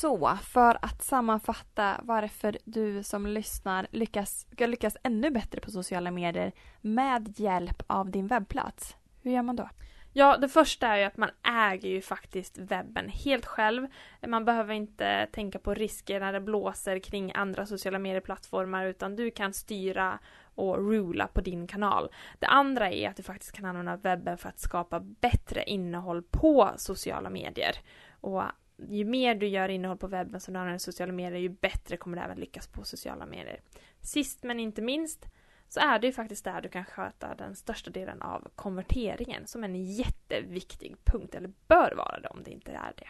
Så, 0.00 0.36
för 0.42 0.78
att 0.82 1.02
sammanfatta 1.02 2.00
varför 2.02 2.58
du 2.64 3.02
som 3.02 3.26
lyssnar 3.26 3.86
lyckas, 3.90 4.46
ska 4.52 4.66
lyckas 4.66 4.96
ännu 5.02 5.30
bättre 5.30 5.60
på 5.60 5.70
sociala 5.70 6.10
medier 6.10 6.52
med 6.80 7.40
hjälp 7.40 7.82
av 7.86 8.10
din 8.10 8.26
webbplats. 8.26 8.96
Hur 9.22 9.30
gör 9.30 9.42
man 9.42 9.56
då? 9.56 9.68
Ja, 10.12 10.36
det 10.36 10.48
första 10.48 10.88
är 10.88 10.96
ju 10.96 11.04
att 11.04 11.16
man 11.16 11.30
äger 11.42 11.88
ju 11.88 12.00
faktiskt 12.00 12.58
webben 12.58 13.08
helt 13.08 13.46
själv. 13.46 13.86
Man 14.26 14.44
behöver 14.44 14.74
inte 14.74 15.26
tänka 15.32 15.58
på 15.58 15.74
risker 15.74 16.20
när 16.20 16.32
det 16.32 16.40
blåser 16.40 16.98
kring 16.98 17.32
andra 17.34 17.66
sociala 17.66 17.98
medieplattformar 17.98 18.86
utan 18.86 19.16
du 19.16 19.30
kan 19.30 19.52
styra 19.52 20.18
och 20.54 20.76
rula 20.76 21.26
på 21.26 21.40
din 21.40 21.66
kanal. 21.66 22.10
Det 22.38 22.46
andra 22.46 22.90
är 22.90 23.08
att 23.08 23.16
du 23.16 23.22
faktiskt 23.22 23.52
kan 23.52 23.64
använda 23.64 23.96
webben 23.96 24.38
för 24.38 24.48
att 24.48 24.58
skapa 24.58 25.00
bättre 25.00 25.64
innehåll 25.64 26.22
på 26.22 26.70
sociala 26.76 27.30
medier. 27.30 27.76
Och 28.20 28.42
ju 28.88 29.04
mer 29.04 29.34
du 29.34 29.46
gör 29.46 29.68
innehåll 29.68 29.98
på 29.98 30.06
webben 30.06 30.40
som 30.40 30.54
du 30.54 30.60
använder 30.60 30.78
sociala 30.78 31.12
medier, 31.12 31.40
ju 31.40 31.48
bättre 31.48 31.96
kommer 31.96 32.16
du 32.16 32.22
även 32.22 32.38
lyckas 32.38 32.66
på 32.66 32.84
sociala 32.84 33.26
medier. 33.26 33.60
Sist 34.00 34.42
men 34.42 34.60
inte 34.60 34.82
minst 34.82 35.26
så 35.68 35.80
är 35.80 35.98
det 35.98 36.06
ju 36.06 36.12
faktiskt 36.12 36.44
där 36.44 36.60
du 36.60 36.68
kan 36.68 36.84
sköta 36.84 37.34
den 37.34 37.56
största 37.56 37.90
delen 37.90 38.22
av 38.22 38.48
konverteringen 38.54 39.46
som 39.46 39.64
en 39.64 39.84
jätteviktig 39.84 40.96
punkt, 41.04 41.34
eller 41.34 41.52
bör 41.66 41.94
vara 41.96 42.20
det 42.20 42.28
om 42.28 42.42
det 42.42 42.50
inte 42.50 42.72
är 42.72 42.92
det. 42.96 43.08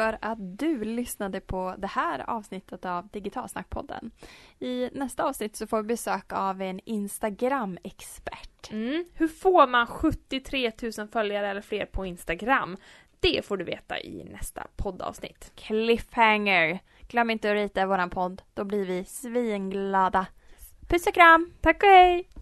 För 0.00 0.18
att 0.20 0.58
du 0.58 0.84
lyssnade 0.84 1.40
på 1.40 1.74
det 1.78 1.86
här 1.86 2.30
avsnittet 2.30 2.84
av 2.84 3.08
Digitalsnackpodden. 3.08 4.10
I 4.58 4.90
nästa 4.92 5.24
avsnitt 5.24 5.56
så 5.56 5.66
får 5.66 5.76
vi 5.76 5.82
besök 5.82 6.32
av 6.32 6.62
en 6.62 6.80
Instagram-expert. 6.84 8.70
Mm. 8.70 9.04
Hur 9.14 9.28
får 9.28 9.66
man 9.66 9.86
73 9.86 10.72
000 10.98 11.08
följare 11.08 11.48
eller 11.48 11.60
fler 11.60 11.86
på 11.86 12.06
Instagram? 12.06 12.76
Det 13.20 13.46
får 13.46 13.56
du 13.56 13.64
veta 13.64 14.00
i 14.00 14.24
nästa 14.24 14.66
poddavsnitt. 14.76 15.52
Cliffhanger! 15.54 16.78
Glöm 17.08 17.30
inte 17.30 17.50
att 17.50 17.54
rita 17.54 17.86
våran 17.86 18.10
podd, 18.10 18.42
då 18.54 18.64
blir 18.64 18.84
vi 18.84 19.04
svinglada. 19.04 20.26
Puss 20.88 21.06
och 21.06 21.14
kram! 21.14 21.50
Tack 21.60 21.82
och 21.82 21.88
hej! 21.88 22.39